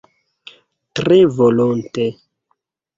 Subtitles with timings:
[1.01, 2.05] Tre volonte!